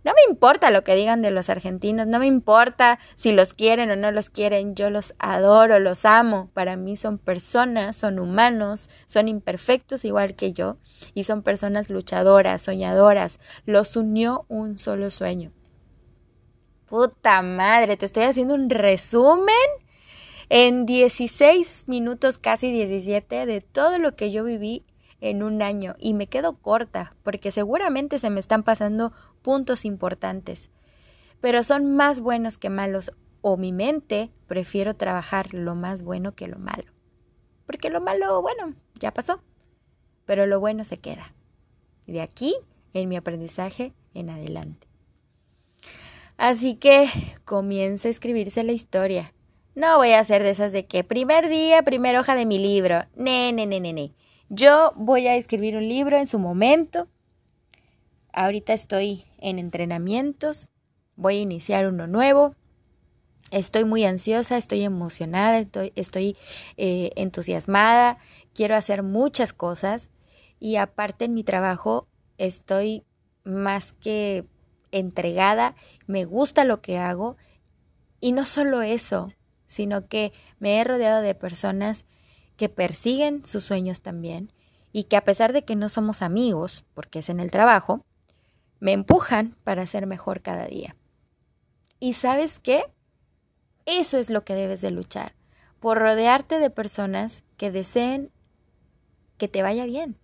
No 0.07 0.13
me 0.13 0.31
importa 0.31 0.71
lo 0.71 0.85
que 0.85 0.95
digan 0.95 1.21
de 1.21 1.33
los 1.33 1.51
argentinos, 1.51 2.07
no 2.07 2.21
me 2.21 2.27
importa 2.27 3.01
si 3.17 3.33
los 3.33 3.55
quieren 3.55 3.91
o 3.91 3.97
no 3.97 4.13
los 4.13 4.31
quieren, 4.31 4.77
yo 4.77 4.89
los 4.89 5.15
adoro, 5.19 5.81
los 5.81 6.05
amo. 6.05 6.49
Para 6.55 6.77
mí 6.77 6.97
son 6.97 7.19
personas, 7.19 7.97
son 7.97 8.21
humanos, 8.21 8.89
son 9.09 9.27
imperfectos 9.27 10.05
igual 10.05 10.37
que 10.37 10.53
yo 10.53 10.77
y 11.13 11.25
son 11.25 11.43
personas 11.43 11.91
luchadoras, 11.91 12.63
soñadoras. 12.63 13.41
Los 13.65 13.97
unió 13.97 14.47
un 14.47 14.79
solo 14.79 15.11
sueño. 15.11 15.51
Puta 16.89 17.43
madre, 17.43 17.97
te 17.97 18.07
estoy 18.07 18.23
haciendo 18.23 18.55
un 18.55 18.71
resumen 18.71 19.57
en 20.51 20.87
16 20.87 21.89
minutos, 21.89 22.39
casi 22.39 22.71
17, 22.71 23.45
de 23.45 23.61
todo 23.61 23.99
lo 23.99 24.15
que 24.15 24.31
yo 24.31 24.45
viví 24.45 24.85
en 25.21 25.43
un 25.43 25.63
año 25.63 25.95
y 25.99 26.15
me 26.15 26.27
quedo 26.27 26.57
corta 26.57 27.15
porque 27.23 27.51
seguramente 27.51 28.19
se 28.19 28.31
me 28.31 28.41
están 28.41 28.63
pasando 28.63 29.13
puntos 29.43 29.85
importantes, 29.85 30.71
pero 31.41 31.63
son 31.63 31.95
más 31.95 32.21
buenos 32.21 32.57
que 32.59 32.71
malos 32.71 33.13
o 33.41 33.57
mi 33.57 33.73
mente 33.73 34.31
prefiero 34.47 34.95
trabajar 34.95 35.55
lo 35.55 35.75
más 35.75 36.02
bueno 36.02 36.35
que 36.35 36.49
lo 36.49 36.59
malo. 36.59 36.93
Porque 37.67 37.91
lo 37.91 38.00
malo, 38.00 38.43
bueno, 38.43 38.75
ya 38.99 39.13
pasó, 39.13 39.43
pero 40.25 40.47
lo 40.47 40.61
bueno 40.61 40.85
se 40.85 40.99
queda. 40.99 41.35
Y 42.07 42.13
de 42.13 42.23
aquí 42.23 42.55
en 42.93 43.09
mi 43.09 43.17
aprendizaje 43.17 43.93
en 44.15 44.31
adelante. 44.31 44.87
Así 46.37 46.75
que 46.75 47.09
comienza 47.45 48.09
a 48.09 48.11
escribirse 48.11 48.63
la 48.63 48.73
historia. 48.73 49.33
No 49.75 49.99
voy 49.99 50.13
a 50.13 50.21
hacer 50.21 50.43
de 50.43 50.50
esas 50.50 50.73
de 50.73 50.87
que 50.87 51.05
primer 51.05 51.49
día, 51.49 51.83
primera 51.83 52.21
hoja 52.21 52.35
de 52.35 52.47
mi 52.47 52.59
libro. 52.59 53.05
Ne, 53.15 53.52
ne, 53.52 53.67
ne, 53.67 53.81
ne, 53.81 53.93
ne. 53.93 54.13
Yo 54.49 54.93
voy 54.95 55.26
a 55.26 55.35
escribir 55.35 55.76
un 55.76 55.89
libro 55.89 56.19
en 56.19 56.28
su 56.28 56.39
momento. 56.39 57.09
Ahorita 58.32 58.73
estoy 58.73 59.25
en 59.39 59.59
entrenamientos. 59.59 60.69
Voy 61.17 61.39
a 61.39 61.41
iniciar 61.41 61.89
uno 61.89 62.06
nuevo. 62.06 62.54
Estoy 63.50 63.85
muy 63.85 64.04
ansiosa, 64.04 64.56
estoy 64.56 64.82
emocionada, 64.82 65.59
estoy, 65.59 65.93
estoy 65.97 66.37
eh, 66.76 67.11
entusiasmada. 67.17 68.19
Quiero 68.54 68.76
hacer 68.76 69.02
muchas 69.02 69.52
cosas. 69.52 70.11
Y 70.61 70.76
aparte 70.76 71.25
en 71.25 71.35
mi 71.35 71.43
trabajo 71.43 72.06
estoy 72.39 73.02
más 73.43 73.95
que 73.95 74.45
entregada. 74.93 75.75
Me 76.06 76.25
gusta 76.25 76.65
lo 76.65 76.80
que 76.80 76.99
hago. 76.99 77.37
Y 78.21 78.30
no 78.30 78.45
solo 78.45 78.82
eso, 78.82 79.32
sino 79.67 80.06
que 80.06 80.32
me 80.61 80.78
he 80.78 80.85
rodeado 80.85 81.21
de 81.21 81.35
personas 81.35 82.04
que 82.56 82.69
persiguen 82.69 83.45
sus 83.45 83.64
sueños 83.64 84.00
también 84.00 84.52
y 84.92 85.04
que 85.04 85.16
a 85.16 85.25
pesar 85.25 85.52
de 85.52 85.64
que 85.64 85.76
no 85.76 85.88
somos 85.88 86.23
amigos, 86.23 86.84
porque 86.95 87.19
es 87.19 87.28
en 87.28 87.40
el 87.40 87.50
trabajo, 87.50 88.04
me 88.80 88.92
empujan 88.92 89.56
para 89.64 89.86
ser 89.86 90.06
mejor 90.06 90.40
cada 90.40 90.66
día. 90.66 90.97
¿Y 91.99 92.14
sabes 92.14 92.58
qué? 92.58 92.84
Eso 93.84 94.19
es 94.19 94.30
lo 94.30 94.45
que 94.45 94.54
debes 94.54 94.80
de 94.80 94.90
luchar, 94.90 95.34
por 95.80 95.99
rodearte 95.99 96.58
de 96.58 96.71
personas 96.71 97.42
que 97.56 97.71
deseen 97.71 98.30
que 99.38 99.49
te 99.49 99.62
vaya 99.62 99.84
bien. 99.84 100.19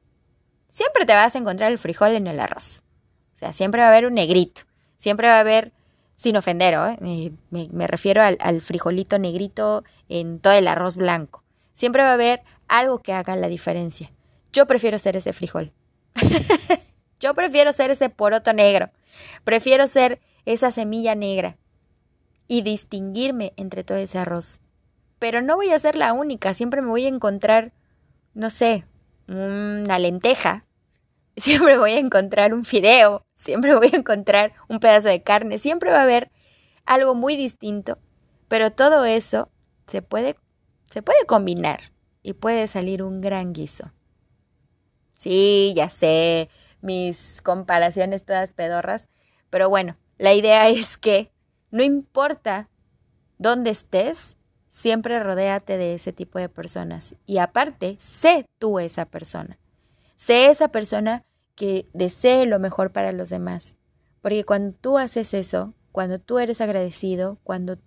Siempre 0.68 1.04
te 1.04 1.12
vas 1.12 1.34
a 1.34 1.38
encontrar 1.38 1.70
el 1.70 1.78
frijol 1.78 2.12
en 2.12 2.26
el 2.26 2.40
arroz. 2.40 2.82
O 3.34 3.38
sea, 3.38 3.52
siempre 3.52 3.82
va 3.82 3.88
a 3.88 3.90
haber 3.90 4.06
un 4.06 4.14
negrito. 4.14 4.62
Siempre 4.96 5.28
va 5.28 5.36
a 5.36 5.40
haber, 5.40 5.72
sin 6.14 6.36
ofender, 6.36 6.74
¿eh? 6.74 7.32
me, 7.50 7.86
refiero 7.86 8.22
al, 8.22 8.38
al 8.40 8.60
frijolito 8.60 9.18
negrito 9.18 9.84
en 10.08 10.38
todo 10.40 10.54
el 10.54 10.68
arroz 10.68 10.96
blanco. 10.96 11.42
Siempre 11.74 12.02
va 12.02 12.10
a 12.10 12.14
haber 12.14 12.42
algo 12.68 13.02
que 13.02 13.12
haga 13.12 13.36
la 13.36 13.48
diferencia. 13.48 14.12
Yo 14.52 14.66
prefiero 14.66 14.98
ser 14.98 15.16
ese 15.16 15.32
frijol. 15.32 15.72
Yo 17.20 17.34
prefiero 17.34 17.72
ser 17.72 17.90
ese 17.90 18.10
poroto 18.10 18.52
negro. 18.52 18.90
Prefiero 19.44 19.86
ser 19.86 20.20
esa 20.44 20.70
semilla 20.70 21.14
negra 21.14 21.56
y 22.48 22.62
distinguirme 22.62 23.52
entre 23.56 23.84
todo 23.84 23.98
ese 23.98 24.18
arroz. 24.18 24.60
Pero 25.18 25.40
no 25.40 25.56
voy 25.56 25.70
a 25.70 25.78
ser 25.78 25.96
la 25.96 26.12
única, 26.12 26.52
siempre 26.52 26.82
me 26.82 26.88
voy 26.88 27.04
a 27.04 27.08
encontrar, 27.08 27.72
no 28.34 28.50
sé, 28.50 28.84
una 29.28 29.98
lenteja, 29.98 30.66
siempre 31.36 31.78
voy 31.78 31.92
a 31.92 31.98
encontrar 31.98 32.52
un 32.52 32.64
fideo, 32.64 33.24
siempre 33.34 33.76
voy 33.76 33.90
a 33.92 33.96
encontrar 33.96 34.52
un 34.68 34.80
pedazo 34.80 35.08
de 35.08 35.22
carne, 35.22 35.58
siempre 35.58 35.90
va 35.90 36.00
a 36.00 36.02
haber 36.02 36.30
algo 36.84 37.14
muy 37.14 37.36
distinto, 37.36 37.98
pero 38.48 38.72
todo 38.72 39.04
eso 39.04 39.48
se 39.86 40.02
puede 40.02 40.36
se 40.92 41.00
puede 41.00 41.24
combinar 41.26 41.92
y 42.22 42.34
puede 42.34 42.68
salir 42.68 43.02
un 43.02 43.22
gran 43.22 43.54
guiso. 43.54 43.92
Sí, 45.14 45.72
ya 45.74 45.88
sé, 45.88 46.50
mis 46.82 47.40
comparaciones 47.42 48.24
todas 48.24 48.52
pedorras, 48.52 49.08
pero 49.48 49.70
bueno, 49.70 49.96
la 50.18 50.34
idea 50.34 50.68
es 50.68 50.98
que 50.98 51.32
no 51.70 51.82
importa 51.82 52.68
dónde 53.38 53.70
estés, 53.70 54.36
siempre 54.68 55.18
rodéate 55.18 55.78
de 55.78 55.94
ese 55.94 56.12
tipo 56.12 56.38
de 56.38 56.50
personas. 56.50 57.14
Y 57.24 57.38
aparte, 57.38 57.96
sé 57.98 58.44
tú 58.58 58.78
esa 58.78 59.06
persona. 59.06 59.58
Sé 60.16 60.50
esa 60.50 60.68
persona 60.68 61.24
que 61.54 61.88
desee 61.94 62.44
lo 62.44 62.58
mejor 62.58 62.92
para 62.92 63.12
los 63.12 63.30
demás. 63.30 63.76
Porque 64.20 64.44
cuando 64.44 64.76
tú 64.78 64.98
haces 64.98 65.32
eso, 65.32 65.72
cuando 65.90 66.18
tú 66.18 66.38
eres 66.38 66.60
agradecido, 66.60 67.38
cuando 67.44 67.78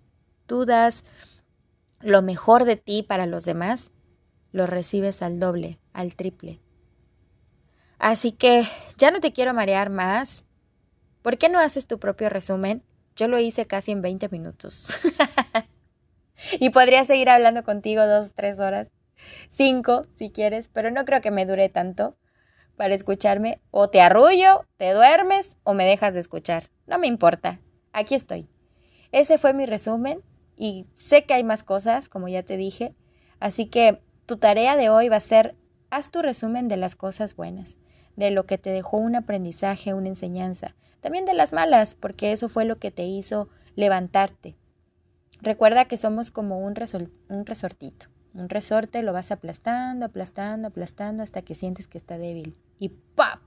tú 0.46 0.64
das 0.64 1.04
lo 2.06 2.22
mejor 2.22 2.64
de 2.64 2.76
ti 2.76 3.02
para 3.02 3.26
los 3.26 3.44
demás, 3.44 3.90
lo 4.52 4.66
recibes 4.66 5.22
al 5.22 5.40
doble, 5.40 5.80
al 5.92 6.14
triple. 6.14 6.60
Así 7.98 8.30
que 8.30 8.64
ya 8.96 9.10
no 9.10 9.20
te 9.20 9.32
quiero 9.32 9.52
marear 9.52 9.90
más. 9.90 10.44
¿Por 11.22 11.36
qué 11.36 11.48
no 11.48 11.58
haces 11.58 11.88
tu 11.88 11.98
propio 11.98 12.28
resumen? 12.28 12.84
Yo 13.16 13.26
lo 13.26 13.40
hice 13.40 13.66
casi 13.66 13.90
en 13.90 14.02
20 14.02 14.28
minutos. 14.28 14.86
y 16.60 16.70
podría 16.70 17.04
seguir 17.04 17.28
hablando 17.28 17.64
contigo 17.64 18.06
dos, 18.06 18.34
tres 18.34 18.60
horas, 18.60 18.92
cinco 19.50 20.02
si 20.14 20.30
quieres, 20.30 20.68
pero 20.68 20.92
no 20.92 21.04
creo 21.04 21.20
que 21.20 21.32
me 21.32 21.44
dure 21.44 21.68
tanto 21.70 22.16
para 22.76 22.94
escucharme. 22.94 23.60
O 23.72 23.90
te 23.90 24.00
arrullo, 24.00 24.64
te 24.76 24.92
duermes 24.92 25.56
o 25.64 25.74
me 25.74 25.84
dejas 25.84 26.14
de 26.14 26.20
escuchar. 26.20 26.70
No 26.86 27.00
me 27.00 27.08
importa. 27.08 27.58
Aquí 27.92 28.14
estoy. 28.14 28.48
Ese 29.10 29.38
fue 29.38 29.52
mi 29.54 29.66
resumen 29.66 30.22
y 30.56 30.86
sé 30.96 31.24
que 31.24 31.34
hay 31.34 31.44
más 31.44 31.62
cosas, 31.62 32.08
como 32.08 32.28
ya 32.28 32.42
te 32.42 32.56
dije, 32.56 32.94
así 33.40 33.66
que 33.66 34.00
tu 34.24 34.38
tarea 34.38 34.76
de 34.76 34.88
hoy 34.88 35.08
va 35.08 35.16
a 35.16 35.20
ser, 35.20 35.54
haz 35.90 36.10
tu 36.10 36.22
resumen 36.22 36.68
de 36.68 36.76
las 36.76 36.96
cosas 36.96 37.36
buenas, 37.36 37.76
de 38.16 38.30
lo 38.30 38.46
que 38.46 38.58
te 38.58 38.70
dejó 38.70 38.96
un 38.96 39.14
aprendizaje, 39.14 39.94
una 39.94 40.08
enseñanza. 40.08 40.74
también 41.00 41.24
de 41.24 41.34
las 41.34 41.52
malas, 41.52 41.94
porque 41.94 42.32
eso 42.32 42.48
fue 42.48 42.64
lo 42.64 42.78
que 42.80 42.90
te 42.90 43.04
hizo 43.04 43.48
levantarte. 43.76 44.56
Recuerda 45.40 45.84
que 45.84 45.96
somos 45.96 46.32
como 46.32 46.58
un, 46.58 46.74
un 47.28 47.46
resortito. 47.46 48.06
Un 48.34 48.48
resorte 48.48 49.02
lo 49.02 49.12
vas 49.12 49.30
aplastando, 49.30 50.06
aplastando, 50.06 50.68
aplastando 50.68 51.22
hasta 51.22 51.42
que 51.42 51.54
sientes 51.54 51.86
que 51.86 51.98
está 51.98 52.18
débil. 52.18 52.56
Y 52.80 52.88
¡pap! 52.88 53.40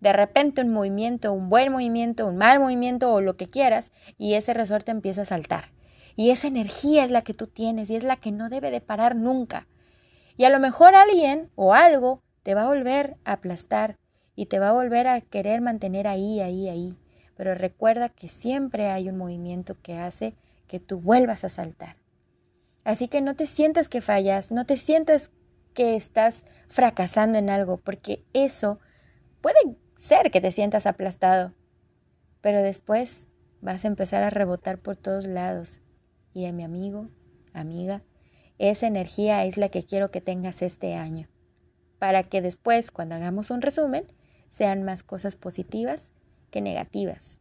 De 0.00 0.12
repente 0.12 0.60
un 0.60 0.70
movimiento, 0.70 1.32
un 1.32 1.48
buen 1.48 1.72
movimiento, 1.72 2.26
un 2.26 2.36
mal 2.36 2.60
movimiento 2.60 3.12
o 3.12 3.20
lo 3.20 3.36
que 3.36 3.48
quieras, 3.48 3.90
y 4.18 4.34
ese 4.34 4.52
resorte 4.52 4.90
empieza 4.90 5.22
a 5.22 5.26
saltar. 5.26 5.72
Y 6.16 6.30
esa 6.30 6.48
energía 6.48 7.04
es 7.04 7.10
la 7.10 7.22
que 7.22 7.34
tú 7.34 7.46
tienes 7.46 7.90
y 7.90 7.96
es 7.96 8.04
la 8.04 8.16
que 8.16 8.32
no 8.32 8.48
debe 8.48 8.70
de 8.70 8.80
parar 8.80 9.16
nunca. 9.16 9.66
Y 10.36 10.44
a 10.44 10.50
lo 10.50 10.60
mejor 10.60 10.94
alguien 10.94 11.50
o 11.54 11.74
algo 11.74 12.22
te 12.42 12.54
va 12.54 12.64
a 12.64 12.68
volver 12.68 13.16
a 13.24 13.32
aplastar 13.32 13.98
y 14.34 14.46
te 14.46 14.58
va 14.58 14.70
a 14.70 14.72
volver 14.72 15.06
a 15.06 15.20
querer 15.20 15.60
mantener 15.60 16.06
ahí, 16.06 16.40
ahí, 16.40 16.68
ahí. 16.68 16.96
Pero 17.36 17.54
recuerda 17.54 18.08
que 18.08 18.28
siempre 18.28 18.90
hay 18.90 19.08
un 19.08 19.16
movimiento 19.16 19.76
que 19.82 19.98
hace 19.98 20.34
que 20.68 20.80
tú 20.80 21.00
vuelvas 21.00 21.44
a 21.44 21.48
saltar. 21.48 21.96
Así 22.84 23.08
que 23.08 23.20
no 23.20 23.36
te 23.36 23.46
sientas 23.46 23.88
que 23.88 24.00
fallas, 24.00 24.50
no 24.50 24.66
te 24.66 24.76
sientas 24.76 25.30
que 25.74 25.96
estás 25.96 26.44
fracasando 26.68 27.38
en 27.38 27.50
algo, 27.50 27.76
porque 27.76 28.24
eso 28.32 28.78
puede 29.40 29.58
ser 29.96 30.30
que 30.30 30.40
te 30.40 30.50
sientas 30.50 30.86
aplastado, 30.86 31.52
pero 32.40 32.60
después 32.60 33.26
vas 33.60 33.84
a 33.84 33.88
empezar 33.88 34.22
a 34.22 34.30
rebotar 34.30 34.78
por 34.78 34.96
todos 34.96 35.26
lados. 35.26 35.78
Y 36.34 36.46
a 36.46 36.52
mi 36.52 36.64
amigo, 36.64 37.08
amiga, 37.52 38.02
esa 38.58 38.86
energía 38.86 39.44
es 39.44 39.56
la 39.56 39.68
que 39.68 39.84
quiero 39.84 40.10
que 40.10 40.20
tengas 40.20 40.62
este 40.62 40.94
año, 40.94 41.28
para 41.98 42.22
que 42.22 42.40
después, 42.40 42.90
cuando 42.90 43.14
hagamos 43.14 43.50
un 43.50 43.62
resumen, 43.62 44.06
sean 44.48 44.82
más 44.82 45.02
cosas 45.02 45.36
positivas 45.36 46.10
que 46.50 46.60
negativas. 46.60 47.40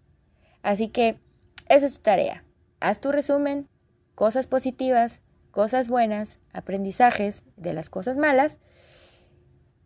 Así 0.64 0.88
que 0.88 1.20
esa 1.68 1.86
es 1.86 1.94
tu 1.94 2.02
tarea. 2.02 2.44
Haz 2.80 3.00
tu 3.00 3.12
resumen, 3.12 3.68
cosas 4.16 4.48
positivas, 4.48 5.22
cosas 5.52 5.88
buenas, 5.88 6.38
aprendizajes 6.54 7.44
de 7.58 7.74
las 7.74 7.90
cosas 7.90 8.18
malas 8.18 8.58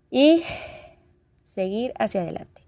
y 0.09 0.43
seguir 1.53 1.93
hacia 1.97 2.21
adelante. 2.21 2.64